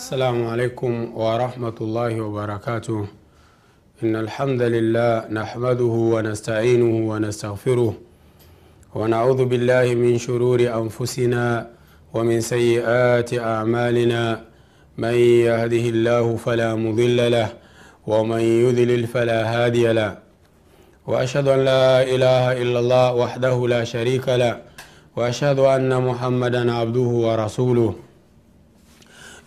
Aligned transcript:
السلام 0.00 0.46
عليكم 0.46 0.92
ورحمة 1.12 1.78
الله 1.80 2.20
وبركاته. 2.20 3.00
إن 4.02 4.16
الحمد 4.16 4.62
لله 4.62 5.28
نحمده 5.28 5.94
ونستعينه 6.14 6.92
ونستغفره 7.10 7.92
ونعوذ 8.94 9.40
بالله 9.44 9.86
من 9.94 10.18
شرور 10.18 10.60
أنفسنا 10.80 11.44
ومن 12.14 12.40
سيئات 12.40 13.30
أعمالنا. 13.34 14.24
من 14.98 15.16
يهده 15.48 15.84
الله 15.94 16.36
فلا 16.36 16.74
مضل 16.74 17.18
له 17.36 17.48
ومن 18.06 18.40
يذلل 18.40 19.06
فلا 19.06 19.40
هادي 19.52 19.92
له. 19.92 20.12
وأشهد 21.06 21.46
أن 21.48 21.60
لا 21.64 22.02
إله 22.02 22.44
إلا 22.62 22.78
الله 22.78 23.06
وحده 23.14 23.56
لا 23.68 23.84
شريك 23.84 24.26
له. 24.28 24.54
وأشهد 25.16 25.58
أن 25.58 25.92
محمدا 26.08 26.72
عبده 26.72 27.10
ورسوله. 27.26 27.94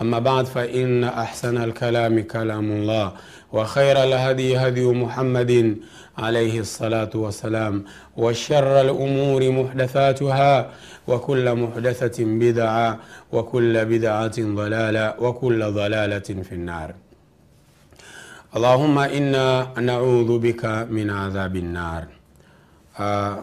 أما 0.00 0.18
بعد 0.18 0.44
فإن 0.46 1.04
أحسن 1.04 1.56
الكلام 1.62 2.20
كلام 2.22 2.70
الله 2.72 3.12
وخير 3.52 4.02
الهدي 4.02 4.56
هدي 4.58 4.84
محمد 4.86 5.76
عليه 6.18 6.60
الصلاة 6.60 7.10
والسلام 7.14 7.84
وشر 8.16 8.80
الأمور 8.80 9.50
محدثاتها 9.50 10.70
وكل 11.08 11.54
محدثة 11.54 12.24
بدعة 12.24 12.98
وكل 13.32 13.84
بدعة 13.84 14.36
ضلالة 14.38 15.14
وكل 15.20 15.60
ضلالة 15.72 16.28
في 16.42 16.52
النار 16.52 16.94
اللهم 18.56 18.98
إنا 18.98 19.46
نعوذ 19.80 20.38
بك 20.38 20.86
min 20.90 21.10
adhabi 21.10 21.62
nnar. 21.62 22.06
Uh, 22.98 23.36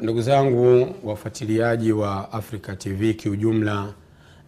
ndugu 0.00 0.20
zangu 0.22 0.94
wafuatiliaji 1.04 1.92
wa 1.92 2.32
Africa 2.32 2.76
TV 2.78 3.14
kiujumla 3.14 3.86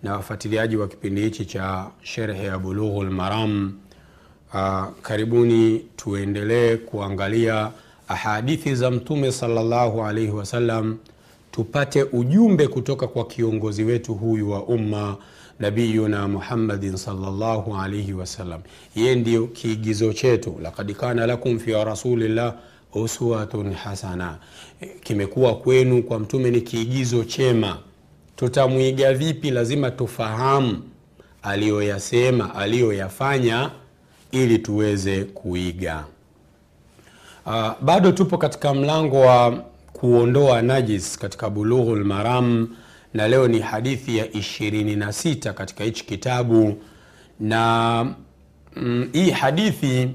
na 0.06 0.12
wafuatiliaji 0.12 0.76
wa 0.76 0.88
kipindi 0.88 1.20
hichi 1.20 1.44
cha 1.44 1.86
sherhe 2.02 2.44
ya 2.44 2.58
Bulughul 2.58 3.10
Maram, 3.10 3.72
uh, 4.54 4.84
karibuni 5.02 5.78
tuendelee 5.96 6.76
kuangalia 6.76 7.70
ahadithi 8.08 8.74
za 8.74 8.90
Mtume 8.90 9.32
sallallahu 9.32 10.04
alaihi 10.04 10.30
wasallam 10.30 10.96
tupate 11.52 12.02
ujumbe 12.02 12.68
kutoka 12.68 13.06
kwa 13.08 13.26
kiongozi 13.26 13.84
wetu 13.84 14.14
huyu 14.14 14.50
wa 14.50 14.64
umma 14.64 15.16
nabiyuna 15.60 16.28
muhammadin 16.28 16.96
salllahu 16.96 17.76
alaihi 17.76 18.12
wasallam 18.12 18.60
yeye 18.96 19.14
ndio 19.14 19.46
kiigizo 19.46 20.12
chetu. 20.12 20.56
Lakad 20.62 20.92
kana 20.94 21.26
lakum 21.26 21.58
fi 21.58 21.72
rasulillah 21.72 22.54
uswatun 22.94 23.72
hasana. 23.72 24.38
Kimekuwa 25.02 25.54
kwenu 25.56 26.02
kwa 26.02 26.18
mtume 26.18 26.50
ni 26.50 26.60
kiigizo 26.60 27.24
chema 27.24 27.78
tutamwiga 28.36 29.12
vipi? 29.14 29.50
Lazima 29.50 29.90
tufahamu 29.90 30.82
aliyoyasema 31.42 32.54
aliyoyafanya 32.54 33.70
ili 34.32 34.58
tuweze 34.58 35.24
kuiga. 35.24 36.04
Uh, 37.46 37.70
bado 37.80 38.12
tupo 38.12 38.38
katika 38.38 38.74
mlango 38.74 39.20
wa 39.20 39.50
kuondoa 39.92 40.62
najis 40.62 41.18
katika 41.18 41.50
bulughul 41.50 42.04
maram 42.04 42.76
na 43.14 43.28
leo 43.28 43.48
ni 43.48 43.58
hadithi 43.60 44.18
ya 44.18 44.26
26 44.26 45.52
katika 45.52 45.84
hichi 45.84 46.04
kitabu. 46.04 46.82
Na 47.40 48.04
mm, 48.76 49.08
hii 49.12 49.30
hadithi 49.30 50.10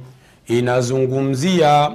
inazungumzia 0.47 1.91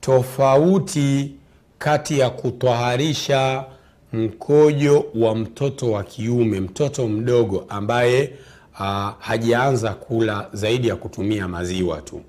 tofauti 0.00 1.32
kati 1.78 2.18
ya 2.18 2.30
kutwaharisha 2.30 3.64
mkojo 4.12 5.04
wa 5.14 5.34
mtoto 5.34 5.90
wa 5.92 6.04
kiume 6.04 6.60
mtoto 6.60 7.08
mdogo 7.08 7.64
ambaye 7.68 8.32
uh, 8.80 9.10
hajaanza 9.18 9.94
kula 9.94 10.48
zaidi 10.52 10.88
ya 10.88 10.96
kutumia 10.96 11.48
maziwa 11.48 12.00
tu. 12.00 12.20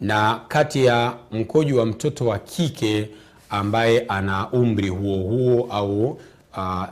Na 0.00 0.40
kati 0.48 0.84
ya 0.84 1.14
mkojo 1.32 1.76
wa 1.78 1.86
mtoto 1.86 2.26
wa 2.26 2.38
kike 2.38 3.08
ambaye 3.50 4.00
ana 4.08 4.50
umri 4.50 4.88
huo 4.88 5.16
huo 5.16 5.66
au 5.70 6.04
uh, 6.10 6.18
uh, 6.56 6.82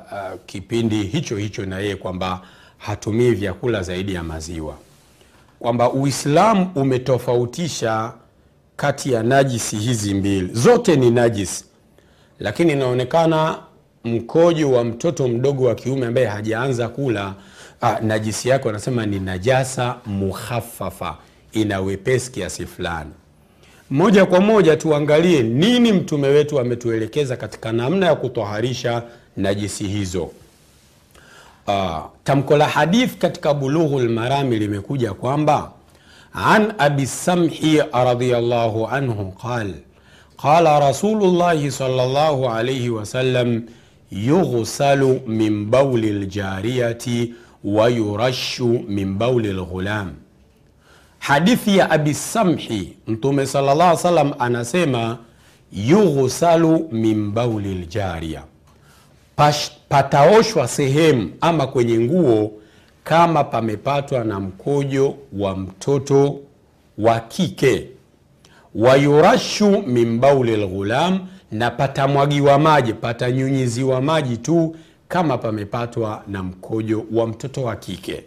kipindi 0.47 1.03
hicho 1.03 1.37
hicho 1.37 1.67
na 1.67 1.79
yeye 1.79 1.97
kwamba 1.97 2.41
hatumii 2.79 3.31
vyakula 3.31 3.83
zaidi 3.83 4.15
ya 4.15 4.23
maziwa. 4.23 4.75
Kwamba 5.59 5.93
uislamu 5.93 6.71
umetofautisha 6.75 8.13
kati 8.77 9.13
ya 9.13 9.23
najisi 9.23 9.77
hizi 9.77 10.15
mbili. 10.15 10.51
Zote 10.55 10.97
ni 10.97 11.11
najisi 11.11 11.65
lakini 12.41 12.73
inaonekana 12.73 13.59
mkojo 14.05 14.71
wa 14.71 14.85
mtoto 14.85 15.29
mdogo 15.29 15.65
wa 15.65 15.75
kiume 15.75 16.07
ambaye 16.07 16.27
hajaanza 16.27 16.89
kula 16.89 17.35
ah, 17.81 18.01
najisi 18.01 18.49
yake 18.49 18.67
wanasema 18.67 19.07
ni 19.07 19.19
najasa 19.21 19.97
muhafafa 20.07 21.17
ina 21.53 21.81
wepesi 21.81 22.31
kiasi 22.33 22.67
fulani. 22.67 23.11
Moja 23.91 24.27
kwa 24.27 24.41
moja 24.41 24.77
tuangalie 24.77 25.43
nini 25.43 25.93
mtume 25.93 26.29
wetu 26.29 26.61
ametuelekeza 26.61 27.37
katika 27.37 27.73
namna 27.73 28.07
ya 28.07 28.15
kutoharisha 28.15 29.03
najisi 29.37 29.85
hizo. 29.87 30.31
Uh, 31.67 31.99
tamko 32.25 32.57
la 32.57 32.69
hadith 32.69 33.19
katika 33.19 33.55
bulughu 33.55 34.01
lmarami 34.01 34.59
limekuja 34.59 35.15
kwamba 35.15 35.73
an 36.33 36.73
abi 36.79 37.07
samhi 37.07 37.83
radiallahu 37.93 38.87
anhu 38.87 39.33
qal 39.33 39.75
qala 40.43 40.81
rasulullahi 40.81 41.71
sallallahu 41.71 42.49
alaihi 42.49 42.91
wasallam 42.91 43.63
yughsalu 44.11 45.21
min 45.27 45.65
bauli 45.67 46.13
ljariyati 46.13 47.35
wayurashu 47.65 48.85
min 48.89 49.15
bauli 49.19 49.53
lghulam. 49.53 50.13
Hadithi 51.19 51.77
ya 51.77 51.91
abi 51.91 52.15
samhi 52.15 52.97
mtume 53.07 53.47
salllah 53.47 53.97
salam 53.97 54.33
anasema 54.39 55.19
yughsalu 55.73 56.89
min 56.93 57.31
bauli 57.31 57.75
ljaria 57.75 58.43
pataoshwa 59.89 60.69
sehemu 60.69 61.31
ama 61.41 61.67
kwenye 61.67 61.99
nguo 61.99 62.53
kama 63.05 63.45
pamepatwa 63.45 64.25
na 64.25 64.41
mkojo 64.41 65.15
wa 65.33 65.57
mtoto 65.57 66.39
wa 66.99 67.21
kike. 67.21 67.87
Wayurashu 68.75 69.83
min 69.87 70.19
bauli 70.19 70.57
lghulam 70.57 71.27
na 71.53 71.71
patamwagiwa 71.71 72.59
maji 72.59 72.93
patanyunyiziwa 72.95 74.01
maji 74.01 74.37
tu 74.37 74.77
kama 75.09 75.39
pamepatwa 75.39 76.23
na 76.27 76.43
mkojo 76.43 77.05
wa 77.13 77.27
mtoto 77.27 77.63
wa 77.63 77.77
kike. 77.77 78.25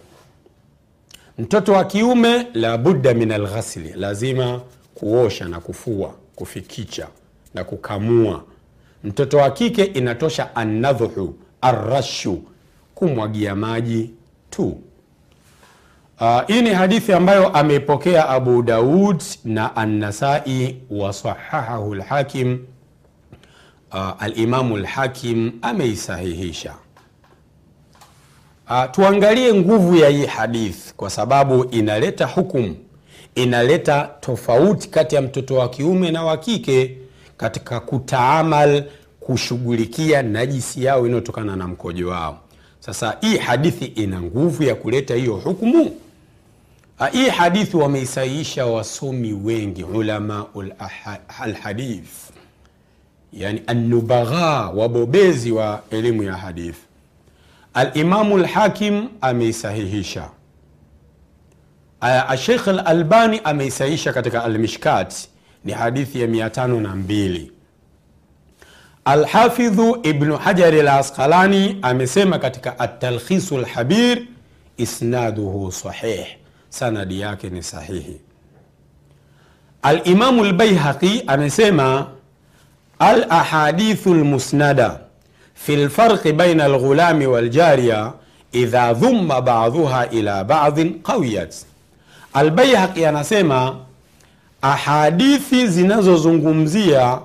Mtoto 1.37 1.73
wa 1.73 1.83
kiume 1.83 2.47
labudda 2.53 3.13
min 3.13 3.31
alghasli 3.31 3.93
lazima 3.95 4.61
kuosha 4.95 5.45
na 5.47 5.59
kufua 5.59 6.13
kufikicha 6.35 7.07
na 7.53 7.63
kukamua. 7.63 8.43
Mtoto 9.03 9.37
wa 9.37 9.51
kike 9.51 9.83
inatosha 9.83 10.55
annadhuhu 10.55 11.35
arrashu 11.61 12.43
kumwagia 12.95 13.55
maji 13.55 14.11
tu. 14.49 14.81
Uh, 16.21 16.41
hii 16.47 16.61
ni 16.61 16.69
hadithi 16.69 17.13
ambayo 17.13 17.47
ameipokea 17.49 18.29
abu 18.29 18.63
daud 18.63 19.23
na 19.45 19.75
annasai 19.75 20.77
wasahahahu 20.89 21.95
lhakim 21.95 22.59
uh, 23.93 24.23
alimamu 24.23 24.77
lhakim 24.77 25.51
ameisahihisha. 25.61 26.73
Uh, 28.69 28.83
tuangalie 28.91 29.53
nguvu 29.53 29.95
ya 29.95 30.09
hii 30.09 30.25
hadithi 30.25 30.93
kwa 30.97 31.09
sababu 31.09 31.63
inaleta 31.65 32.25
hukumu 32.25 32.75
inaleta 33.35 34.09
tofauti 34.19 34.89
kati 34.89 35.15
ya 35.15 35.21
mtoto 35.21 35.55
wa 35.55 35.69
kiume 35.69 36.11
na 36.11 36.23
wa 36.23 36.37
kike 36.37 36.97
katika 37.37 37.79
kutaamal 37.79 38.83
kushughulikia 39.19 40.21
najisi 40.21 40.83
yao 40.83 41.05
inayotokana 41.07 41.55
na 41.55 41.67
mkojo 41.67 42.07
wao. 42.09 42.39
Sasa 42.79 43.17
hii 43.21 43.37
hadithi 43.37 43.85
ina 43.85 44.21
nguvu 44.21 44.63
ya 44.63 44.75
kuleta 44.75 45.15
hiyo 45.15 45.33
hukumu. 45.35 45.91
Ah, 46.99 47.07
hii 47.07 47.29
hadithi 47.29 47.77
wameisahihisha 47.77 48.65
wasomi 48.65 49.33
wengi 49.33 49.83
ulama 49.83 50.45
alhadith 51.39 52.30
yani 53.33 53.63
anubagha 53.67 54.69
wabobezi 54.69 55.51
wa 55.51 55.81
elimu 55.91 56.23
ya 56.23 56.33
hadith 56.37 56.75
alimamu 57.73 58.37
lhakim 58.37 59.07
ameisahihisha 59.21 60.29
Ashekh 62.01 62.67
Al-Albani 62.67 63.41
ameisahisha 63.43 64.13
katika 64.13 64.43
Al-Mishkat 64.43 65.13
ni 65.65 65.71
hadithi 65.71 66.21
ya 66.21 66.27
502. 66.27 67.51
Alhafidhu 69.05 69.97
Ibnu 70.03 70.37
Hajari 70.37 70.79
Al-Asqalani 70.79 71.77
amesema 71.81 72.39
katika 72.39 72.79
Atalkhisu 72.79 73.57
Lhabir, 73.57 74.21
isnaduhu 74.77 75.71
sahih, 75.71 76.25
sanadi 76.69 77.19
yake 77.19 77.49
ni 77.49 77.63
sahihi. 77.63 78.21
Alimamu 79.81 80.43
Al-Baihaqi 80.45 81.23
amesema 81.27 82.07
al-ahadithu 83.01 84.13
al-musnada 84.13 84.99
fi 85.55 85.75
lfarqi 85.75 86.33
baina 86.33 86.63
alghulami 86.65 87.25
waljariya 87.27 88.13
idha 88.51 88.93
dhumma 88.93 89.41
baadhuha 89.41 90.09
ila 90.09 90.43
badhin 90.43 91.01
qawiyat. 91.03 91.55
Albaihaqi 92.33 93.05
anasema 93.05 93.75
ahadithi 94.61 95.67
zinazozungumzia 95.67 97.19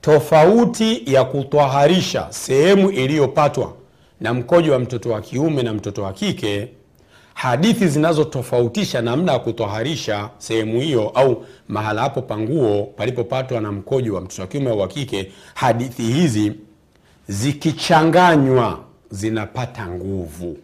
tofauti 0.00 1.02
ya 1.06 1.24
kutwaharisha 1.24 2.26
sehemu 2.30 2.90
iliyopatwa 2.90 3.72
na 4.20 4.34
mkojo 4.34 4.72
wa 4.72 4.78
mtoto 4.78 5.10
wa 5.10 5.20
kiume 5.20 5.62
na 5.62 5.72
mtoto 5.72 6.02
wa 6.02 6.12
kike 6.12 6.68
hadithi 7.34 7.88
zinazotofautisha 7.88 9.02
namna 9.02 9.32
ya 9.32 9.38
kutwaharisha 9.38 10.30
sehemu 10.38 10.80
hiyo 10.80 11.08
au 11.08 11.44
mahala 11.68 12.02
hapo 12.02 12.22
panguo 12.22 12.82
palipopatwa 12.96 13.60
na 13.60 13.72
mkojo 13.72 14.14
wa 14.14 14.20
mtoto 14.20 14.42
wa 14.42 14.48
kiume 14.48 14.70
au 14.70 14.78
wa 14.78 14.88
kike 14.88 15.32
hadithi 15.54 16.02
hizi 16.02 16.52
zikichanganywa 17.28 18.78
zinapata 19.10 19.86
nguvu. 19.86 20.56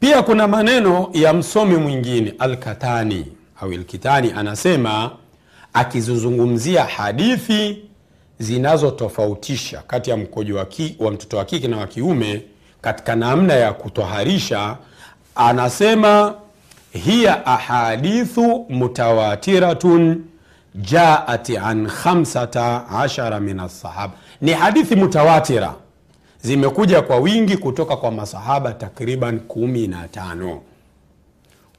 Pia 0.00 0.22
kuna 0.22 0.48
maneno 0.48 1.10
ya 1.12 1.32
msomi 1.32 1.76
mwingine 1.76 2.34
alkatani 2.38 3.26
au 3.60 3.72
ilkitani 3.72 4.32
anasema 4.36 5.10
akizizungumzia 5.72 6.84
hadithi 6.84 7.78
zinazotofautisha 8.38 9.82
kati 9.86 10.10
ya 10.10 10.16
mkojo 10.16 10.56
wa, 10.56 10.66
wa 10.98 11.10
mtoto 11.10 11.36
wa 11.36 11.44
kike 11.44 11.68
na 11.68 11.76
wa 11.76 11.86
kiume 11.86 12.42
katika 12.80 13.16
namna 13.16 13.54
ya 13.54 13.72
kutoharisha 13.72 14.76
anasema 15.34 16.34
hiya 16.92 17.46
ahadithu 17.46 18.66
mutawatiratun 18.68 20.24
jaat 20.74 21.50
an 21.50 21.86
khamsata 21.86 22.88
ashara 22.88 23.40
min 23.40 23.60
alsahaba 23.60 24.14
ni 24.40 24.52
hadithi 24.52 24.96
mutawatira. 24.96 25.74
Zimekuja 26.42 27.02
kwa 27.02 27.16
wingi 27.16 27.56
kutoka 27.56 27.96
kwa 27.96 28.10
masahaba 28.10 28.72
takriban 28.72 29.40
kumi 29.40 29.86
na 29.86 30.08
tano. 30.08 30.60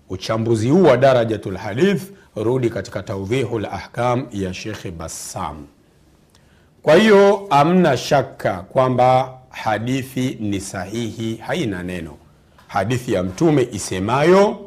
Uchambuzi 0.10 0.70
huu 0.70 0.84
wa 0.84 0.98
darajatu 0.98 1.52
lhadith 1.52 2.02
rudi 2.36 2.70
katika 2.70 3.04
taudhihu 3.04 3.60
lahkam 3.60 4.28
ya 4.32 4.54
shekhe 4.54 4.92
bassam. 4.92 5.66
Kwa 6.84 6.96
hiyo 6.96 7.48
amna 7.50 7.98
shaka 7.98 8.54
kwamba 8.62 9.34
hadithi 9.50 10.38
ni 10.40 10.62
sahihi 10.62 11.36
haina 11.36 11.84
neno 11.84 12.18
hadithi 12.76 13.14
ya 13.14 13.24
mtume 13.24 13.68
isemayo 13.72 14.58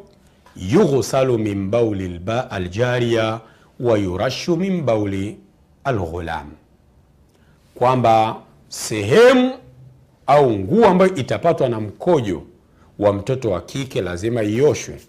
yughsalu 0.55 1.37
min 1.37 1.69
bauli 1.69 2.21
aljariya 2.49 3.39
wa 3.79 3.97
yurashu 3.97 4.57
min 4.57 4.81
bauli 4.81 5.37
alghulam. 5.83 6.51
Kwamba 7.75 8.35
sehemu 8.67 9.51
au 10.27 10.51
nguo 10.51 10.85
ambayo 10.87 11.15
itapatwa 11.15 11.69
na 11.69 11.79
mkojo 11.79 12.43
wa 12.99 13.13
mtoto 13.13 13.51
wa 13.51 13.61
kike 13.61 14.01
lazima 14.01 14.43
ioshwe. 14.43 15.01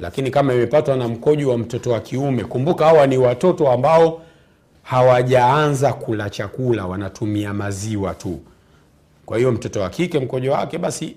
Lakini 0.00 0.30
kama 0.30 0.54
imepatwa 0.54 0.96
na 0.96 1.08
mkojo 1.08 1.48
wa 1.50 1.58
mtoto 1.58 1.90
wa 1.90 2.00
kiume 2.00 2.44
kumbuka 2.44 2.84
hawa 2.86 3.06
ni 3.06 3.18
watoto 3.18 3.70
ambao 3.70 4.22
hawajaanza 4.82 5.92
kula 5.92 6.30
chakula 6.30 6.86
wanatumia 6.86 7.54
maziwa 7.54 8.14
tu. 8.14 8.40
Kwa 9.26 9.36
hiyo 9.38 9.52
mtoto 9.52 9.80
wa 9.80 9.90
kike 9.90 10.18
mkojo 10.20 10.52
wake 10.52 10.78
basi 10.78 11.16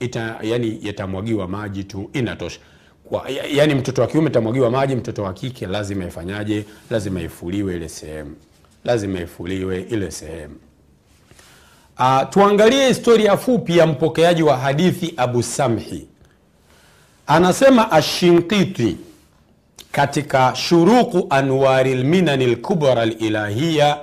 ita, 0.00 0.38
yani 0.42 0.78
yatamwagiwa 0.82 1.48
maji 1.48 1.84
tu 1.84 2.10
inatosha. 2.12 2.60
Kwa, 3.04 3.26
yani 3.52 3.74
mtoto 3.74 4.02
wa 4.02 4.08
kiume 4.08 4.28
itamwagiwa 4.30 4.70
maji 4.70 4.96
mtoto 4.96 5.22
wa 5.22 5.32
kike 5.32 5.66
lazima 5.66 6.04
ifanyaje? 6.04 6.64
Lazima 6.90 7.20
ifuliwe 7.20 7.76
ile 7.76 7.88
sehemu. 7.88 8.36
Lazima 8.84 9.20
ifuliwe 9.20 9.80
ile 9.90 10.10
sehemu. 10.10 10.54
Uh, 11.98 12.20
tuangalie 12.30 12.88
historia 12.88 13.36
fupi 13.36 13.78
ya 13.78 13.86
mpokeaji 13.86 14.42
wa 14.42 14.56
hadithi 14.56 15.14
abu 15.16 15.42
samhi. 15.42 16.06
Anasema 17.26 17.92
ashinkiti 17.92 18.96
katika 19.92 20.52
shuruqu 20.56 21.26
anwari 21.30 21.94
lminani 21.94 22.46
lkubra 22.46 23.06
lilahiya 23.06 23.98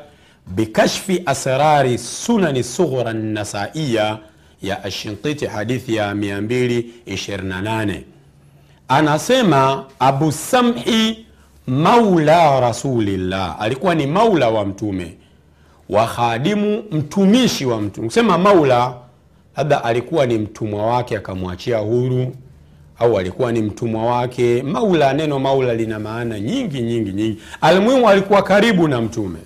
bikashfi 0.48 1.22
asrari 1.26 1.98
sunani 1.98 2.64
sughra 2.64 3.14
nasaiya 3.14 4.20
ya 4.62 4.84
Ashinqiti 4.84 5.46
hadithi 5.46 5.96
ya 5.96 6.14
228 6.14 8.02
anasema 8.88 9.86
abu 10.00 10.32
samhi 10.32 11.26
maula 11.68 12.60
rasulillah. 12.60 13.56
Alikuwa 13.60 13.96
ni 13.96 14.08
maula 14.08 14.50
wa 14.50 14.66
mtume 14.66 15.14
wa 15.90 16.08
khadimu 16.08 16.84
mtumishi 16.92 17.66
wa 17.66 17.82
mtume. 17.82 18.08
Kusema 18.08 18.38
maula 18.38 18.94
labda 19.58 19.84
alikuwa 19.84 20.26
ni 20.26 20.38
mtumwa 20.38 20.86
wake 20.86 21.18
akamwachia 21.18 21.78
huru 21.78 22.36
au 23.00 23.18
alikuwa 23.20 23.52
ni 23.52 23.62
mtumwa 23.62 24.06
wake. 24.06 24.64
Maula 24.64 25.14
neno 25.14 25.40
maula 25.40 25.74
lina 25.74 26.00
maana 26.00 26.40
nyingi 26.40 26.82
nyingi 26.82 27.12
nyingi. 27.12 27.38
Almuhimu 27.62 28.10
alikuwa 28.10 28.42
karibu 28.44 28.88
na 28.88 29.02
mtume 29.02 29.40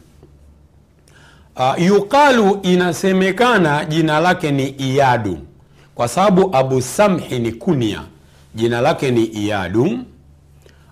uh, 1.58 1.81
yuqalu 1.86 2.60
inasemekana 2.63 3.86
jina 3.86 4.20
lake 4.20 4.51
ni 4.51 4.67
iyadu. 4.70 5.38
Kwa 5.96 6.08
sababu 6.08 6.55
abu 6.55 6.81
samhi 6.81 7.39
ni 7.39 7.51
kunia 7.51 8.01
jina 8.55 8.81
lake 8.81 9.12
ni 9.12 9.24
iyadu. 9.25 9.84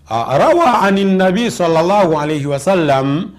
Uh, 0.09 0.37
rawa 0.37 0.81
ani 0.81 1.03
nabii 1.03 1.51
sallallahu 1.51 2.19
alayhi 2.19 2.45
wasallam 2.47 3.31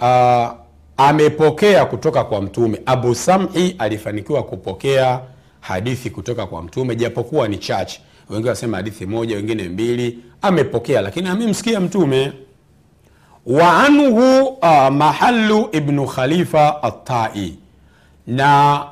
uh, 0.00 0.48
amepokea 0.96 1.84
kutoka 1.86 2.24
kwa 2.24 2.42
mtume. 2.42 2.80
Abu 2.86 3.14
samhi 3.14 3.74
alifanikiwa 3.78 4.42
kupokea 4.42 5.20
hadithi 5.60 6.10
kutoka 6.10 6.46
kwa 6.46 6.62
mtume 6.62 6.96
japokuwa 6.96 7.48
ni 7.48 7.58
chache. 7.58 8.00
Wengine 8.30 8.50
wasema 8.50 8.76
hadithi 8.76 9.06
moja 9.06 9.36
wengine 9.36 9.68
mbili. 9.68 10.18
Amepokea 10.42 11.00
lakini 11.00 11.28
amemsikia 11.28 11.80
mtume 11.80 12.32
wa 13.50 13.88
uh, 14.62 14.88
mahalu 14.94 15.68
ibnu 15.72 16.06
khalifa 16.06 16.82
atai 16.82 17.54
na 18.26 18.84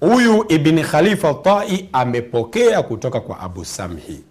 huyu 0.00 0.44
ibni 0.48 0.82
khalifa 0.82 1.28
atai 1.28 1.88
amepokea 1.92 2.82
kutoka 2.82 3.20
kwa 3.20 3.40
abu 3.40 3.64
samhi. 3.64 4.24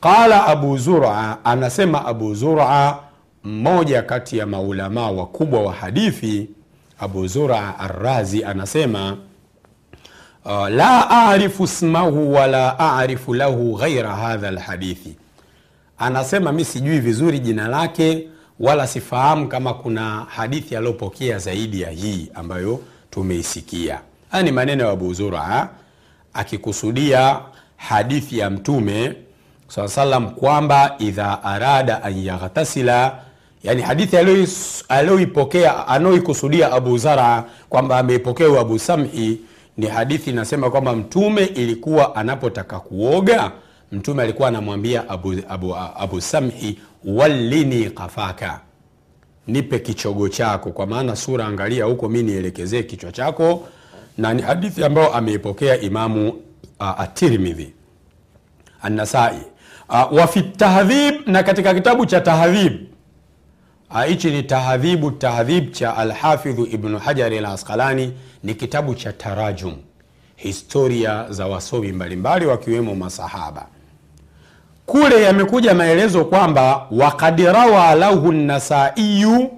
Qala 0.00 0.46
abu 0.46 0.78
zura 0.78 1.38
anasema 1.44 2.04
abu 2.06 2.34
zura 2.34 2.98
mmoja 3.44 4.02
kati 4.02 4.38
ya 4.38 4.46
maulamaa 4.46 5.10
wakubwa 5.10 5.62
wa 5.62 5.72
hadithi 5.72 6.48
abu 6.98 7.26
zura 7.26 7.78
arrazi 7.78 8.44
anasema 8.44 9.16
uh, 10.44 10.68
la 10.68 11.10
arifu 11.10 11.66
smahu 11.66 12.32
wala 12.34 12.78
arifu 12.78 13.34
lahu 13.34 13.76
ghaira 13.76 14.16
hadha 14.16 14.50
lhadithi 14.50 15.16
anasema 15.98 16.52
mi 16.52 16.64
sijui 16.64 16.98
vizuri 16.98 17.38
jina 17.38 17.68
lake 17.68 18.28
wala 18.60 18.86
sifahamu 18.86 19.48
kama 19.48 19.74
kuna 19.74 20.26
hadithi 20.28 20.76
aliyopokea 20.76 21.38
zaidi 21.38 21.80
ya 21.80 21.90
hii 21.90 22.30
ambayo 22.34 22.80
tumeisikia. 23.10 24.00
Haya 24.30 24.44
ni 24.44 24.52
maneno 24.52 24.84
ya 24.84 24.90
abu 24.90 25.14
zura 25.14 25.68
akikusudia 26.34 27.38
hadithi 27.76 28.38
ya 28.38 28.50
mtume 28.50 29.14
saa 29.68 29.88
salam 29.88 30.30
kwamba 30.30 30.94
idha 30.98 31.44
arada 31.44 32.02
an 32.02 32.24
yaghtasila 32.24 33.18
yani 33.62 33.82
hadithi 33.82 34.16
aliyoipokea 34.88 35.86
anaoikusudia 35.88 36.72
abu 36.72 36.98
zara 36.98 37.44
kwamba 37.68 37.98
ameipokea 37.98 38.60
abu 38.60 38.78
samhi 38.78 39.40
ni 39.76 39.86
hadithi 39.86 40.30
inasema 40.30 40.70
kwamba 40.70 40.96
mtume 40.96 41.44
ilikuwa 41.44 42.16
anapotaka 42.16 42.80
kuoga 42.80 43.52
mtume 43.92 44.22
alikuwa 44.22 44.48
anamwambia 44.48 45.08
abu, 45.08 45.34
abu, 45.48 45.76
abu 45.76 46.20
samhi 46.20 46.78
wallini 47.04 47.90
kafaka 47.90 48.60
nipe 49.46 49.78
kichogo 49.78 50.28
chako. 50.28 50.70
Kwa 50.70 50.86
maana 50.86 51.16
sura 51.16 51.46
angalia 51.46 51.84
huko 51.84 52.08
mi 52.08 52.22
nielekezee 52.22 52.82
kichwa 52.82 53.12
chako. 53.12 53.68
Na 54.18 54.34
ni 54.34 54.42
hadithi 54.42 54.84
ambayo 54.84 55.14
ameipokea 55.14 55.80
imamu 55.80 56.28
uh, 56.80 57.00
atirmidhi 57.00 57.72
annasai 58.82 59.38
uh, 59.88 60.12
wa 60.12 60.26
tahdhib 60.56 61.14
na 61.28 61.42
katika 61.42 61.74
kitabu 61.74 62.06
cha 62.06 62.20
tahdhib. 62.20 62.72
Hichi 64.08 64.30
ni 64.30 64.42
tahdhibu 64.42 65.10
tahdhib 65.10 65.72
cha 65.72 65.96
alhafidhu 65.96 66.66
ibnu 66.66 66.98
hajari 66.98 67.38
al 67.38 67.46
asqalani 67.46 68.12
ni 68.42 68.54
kitabu 68.54 68.94
cha 68.94 69.12
tarajum 69.12 69.76
historia 70.36 71.26
za 71.30 71.46
wasomi 71.46 71.92
mbalimbali 71.92 72.46
wakiwemo 72.46 72.94
masahaba 72.94 73.66
kule 74.92 75.22
yamekuja 75.22 75.74
maelezo 75.74 76.24
kwamba 76.24 76.86
wakad 76.90 77.40
rawa 77.40 77.94
lahu 77.94 78.32
nasaiyu 78.32 79.50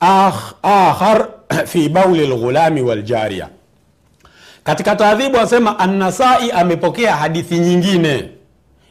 akhar 0.00 1.28
fi 1.70 1.88
bauli 1.88 2.26
lghulami 2.26 2.82
waljaria 2.82 3.48
katika 4.64 4.96
taadhibu 4.96 5.36
anasema 5.38 5.78
annasai 5.78 6.50
amepokea 6.50 7.16
hadithi 7.16 7.58
nyingine. 7.58 8.28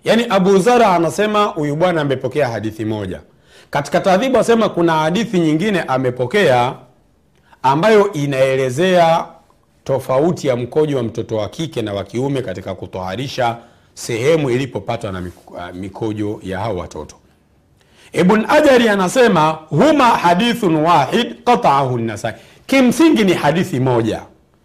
Yaani 0.04 0.26
abu 0.30 0.58
zara 0.60 0.88
anasema 0.96 1.44
huyu 1.46 1.76
bwana 1.76 2.02
amepokea 2.02 2.48
hadithi 2.48 2.86
moja. 2.86 3.22
Katika 3.70 4.00
taadhibu 4.00 4.36
anasema 4.36 4.70
kuna 4.70 4.94
hadithi 4.94 5.40
nyingine 5.40 5.82
amepokea 5.82 6.74
ambayo 7.64 8.14
inaelezea 8.14 9.26
tofauti 9.84 10.48
ya 10.48 10.56
mkojo 10.56 10.98
wa 10.98 11.04
mtoto 11.04 11.36
wa 11.38 11.50
kike 11.50 11.82
na 11.82 11.94
wa 11.94 12.04
kiume 12.04 12.42
katika 12.42 12.76
kutoharisha 12.76 13.58
sehemu 13.98 14.50
ilipopatwa 14.50 15.12
na 15.12 15.24
mikojo 15.74 16.40
ya 16.44 16.60
hao 16.60 16.76
watoto. 16.78 17.16
Ibn 18.14 18.46
ajari 18.50 18.90
anasema 18.90 19.50
huma 19.50 20.06
hadithun 20.06 20.76
wahid 20.76 21.36
qataahu 21.44 21.98
nasai 21.98 22.34
kimsingi 22.66 23.24
ni 23.24 23.34
hadithi 23.34 23.80
moja. 23.80 24.22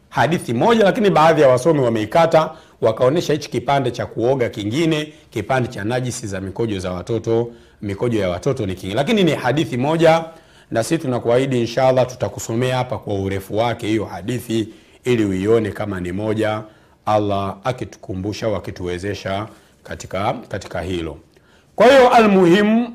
Hadithi 0.08 0.52
moja 0.52 0.84
lakini 0.84 1.10
baadhi 1.10 1.40
ya 1.42 1.48
wasomi 1.48 1.80
wameikata 1.80 2.50
wakaonyesha 2.80 3.32
hichi 3.32 3.50
kipande 3.50 3.90
cha 3.90 4.06
kuoga 4.06 4.48
kingine 4.48 5.12
kipande 5.30 5.68
cha 5.68 5.84
najisi 5.84 6.26
za 6.26 6.40
mikojo 6.40 6.78
za 6.78 6.92
watoto 6.92 7.50
mikojo 7.82 8.18
ya 8.20 8.28
watoto 8.28 8.66
ni 8.66 8.74
kingine. 8.74 8.94
Lakini 8.94 9.24
ni 9.24 9.34
hadithi 9.34 9.76
moja 9.76 10.24
na 10.70 10.82
sisi 10.82 10.98
tunakuahidi 10.98 11.60
inshallah 11.60 12.06
tutakusomea 12.06 12.76
hapa 12.76 12.98
kwa 12.98 13.14
urefu 13.14 13.56
wake 13.56 13.86
hiyo 13.86 14.04
hadithi 14.04 14.68
ili 15.04 15.24
uione 15.24 15.70
kama 15.70 16.00
ni 16.00 16.12
moja 16.12 16.62
allah 17.06 17.56
akitukumbusha 17.64 18.46
au 18.46 18.56
akituwezesha 18.56 19.46
katika, 19.84 20.32
katika 20.48 20.80
hilo. 20.80 21.18
Kwa 21.76 21.86
hiyo 21.86 22.08
almuhimu 22.10 22.94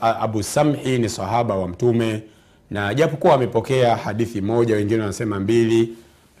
abu 0.00 0.42
samhi 0.42 0.98
ni 0.98 1.08
sahaba 1.08 1.54
wa 1.54 1.68
mtume 1.68 2.22
na 2.70 2.94
japokuwa 2.94 3.34
amepokea 3.34 3.96
hadithi 3.96 4.40
moja 4.40 4.74
wengine 4.76 5.00
wanasema 5.00 5.40
mbili 5.40 5.88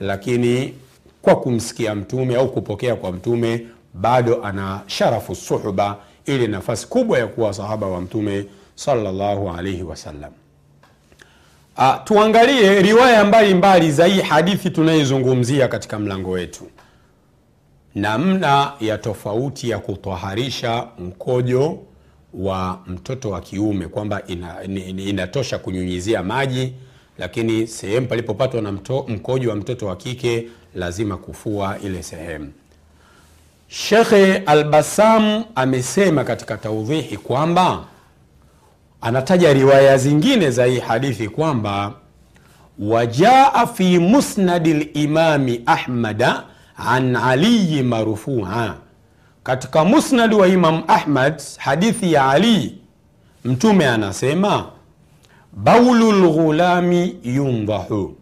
lakini 0.00 0.74
kwa 1.22 1.36
kumsikia 1.36 1.94
mtume 1.94 2.36
au 2.36 2.52
kupokea 2.52 2.96
kwa 2.96 3.12
mtume 3.12 3.66
bado 3.94 4.44
ana 4.44 4.80
sharafu 4.86 5.34
suhba 5.34 5.96
ili 6.26 6.48
nafasi 6.48 6.86
kubwa 6.88 7.18
ya 7.18 7.26
kuwa 7.26 7.52
sahaba 7.54 7.86
wa 7.86 8.00
mtume 8.00 8.46
sallallahu 8.74 9.50
alaihi 9.50 9.82
wasallam 9.82 10.30
Uh, 11.78 11.94
tuangalie 12.04 12.82
riwaya 12.82 13.24
mbalimbali 13.24 13.92
za 13.92 14.06
hii 14.06 14.20
hadithi 14.20 14.70
tunayoizungumzia 14.70 15.68
katika 15.68 15.98
mlango 15.98 16.30
wetu. 16.30 16.68
Namna 17.94 18.72
ya 18.80 18.98
tofauti 18.98 19.70
ya 19.70 19.78
kutwaharisha 19.78 20.86
mkojo 20.98 21.78
wa 22.34 22.80
mtoto 22.86 23.30
wa 23.30 23.40
kiume 23.40 23.88
kwamba 23.88 24.22
ina, 24.26 24.62
ina, 24.64 24.80
inatosha 25.02 25.58
kunyunyizia 25.58 26.22
maji 26.22 26.72
lakini 27.18 27.66
sehemu 27.66 28.06
palipopatwa 28.06 28.62
na 28.62 28.72
mkojo 29.08 29.50
wa 29.50 29.56
mtoto 29.56 29.86
wa 29.86 29.96
kike 29.96 30.46
lazima 30.74 31.16
kufua 31.16 31.78
ile 31.84 32.02
sehemu. 32.02 32.52
Shekhe 33.68 34.36
albasam 34.36 35.44
amesema 35.54 36.24
katika 36.24 36.56
taudhihi 36.56 37.16
kwamba 37.16 37.84
anataja 39.00 39.52
riwaya 39.52 39.98
zingine 39.98 40.50
za 40.50 40.64
hii 40.64 40.78
hadithi 40.80 41.28
kwamba 41.28 41.92
wajaa 42.78 43.66
fi 43.66 43.98
musnadi 43.98 44.74
limami 44.74 45.62
ahmada 45.66 46.44
an 46.76 47.16
aliyi 47.16 47.82
marufua 47.82 48.76
katika 49.42 49.84
musnadi 49.84 50.34
wa 50.34 50.48
imam 50.48 50.82
ahmad 50.88 51.42
hadithi 51.58 52.12
ya 52.12 52.30
ali 52.30 52.78
mtume 53.44 53.86
anasema 53.86 54.66
baulu 55.52 56.12
lghulami 56.12 57.16
yundhahu 57.22 58.16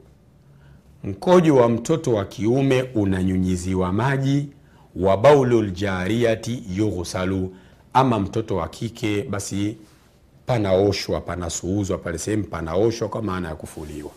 mkojo 1.05 1.57
wa 1.57 1.69
mtoto 1.69 2.15
wa 2.15 2.25
kiume 2.25 2.83
unanyunyiziwa 2.83 3.93
maji 3.93 4.49
wa 4.97 5.17
baulu 5.17 5.63
ljariyati 5.63 6.63
yughsalu. 6.77 7.55
Ama 7.93 8.21
mtoto 8.21 8.57
wa 8.57 8.69
kike 8.69 9.23
basi 9.23 9.77
panaoshwa 10.47 11.21
panasuuzwa 11.21 11.99
pale 11.99 12.19
sehemu 12.19 12.45
panaoshwa 12.45 13.09
kwa 13.09 13.23
maana 13.23 13.49
ya 13.49 13.55
kufuliwa. 13.55 14.11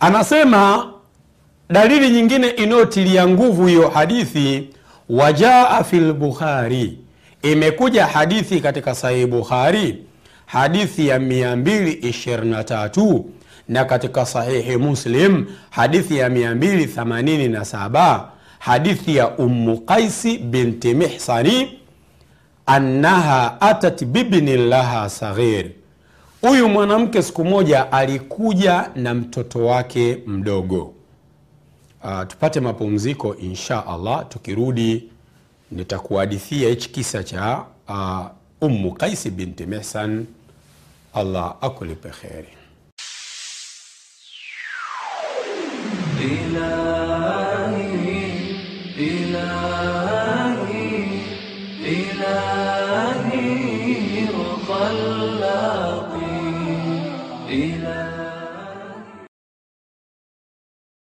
Anasema 0.00 0.92
dalili 1.70 2.10
nyingine 2.10 2.48
inayotilia 2.48 3.28
nguvu 3.28 3.66
hiyo 3.66 3.88
hadithi 3.88 4.68
wajaa 5.08 5.84
fi 5.84 5.96
lbukhari 6.00 6.98
imekuja 7.42 8.06
hadithi 8.06 8.60
katika 8.60 8.94
sahihi 8.94 9.26
bukhari 9.26 10.04
hadithi 10.46 11.08
ya 11.08 11.18
223 11.18 13.22
na 13.68 13.84
katika 13.84 14.26
sahihi 14.26 14.76
muslim 14.76 15.46
hadithi 15.70 16.16
ya 16.18 16.28
287 16.28 18.24
hadithi 18.58 19.16
ya 19.16 19.28
ummu 19.30 19.78
qaisi 19.80 20.38
binti 20.38 20.94
mihsani 20.94 21.79
annaha 22.74 23.60
atat 23.60 24.04
bibni 24.04 24.56
laha 24.56 25.08
saghir. 25.10 25.70
Huyu 26.40 26.68
mwanamke 26.68 27.22
siku 27.22 27.44
moja 27.44 27.92
alikuja 27.92 28.90
na 28.96 29.14
mtoto 29.14 29.66
wake 29.66 30.18
mdogo. 30.26 30.94
Uh, 32.04 32.22
tupate 32.28 32.60
mapumziko 32.60 33.36
insha 33.36 33.86
allah. 33.86 34.28
Tukirudi 34.28 35.04
nitakuhadithia 35.70 36.68
hichi 36.68 36.88
kisa 36.90 37.24
cha 37.24 37.64
uh, 37.88 38.26
ummu 38.60 38.92
qaisi 38.92 39.30
binti 39.30 39.66
mihsan. 39.66 40.26
Allah 41.14 41.54
akulipe 41.60 42.08
kheri 42.08 42.48